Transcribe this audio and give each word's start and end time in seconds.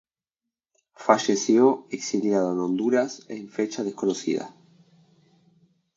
Falleció 0.95 1.85
exiliado 1.91 2.53
en 2.53 2.59
Honduras 2.59 3.23
en 3.29 3.47
fecha 3.49 3.83
desconocida. 3.83 4.55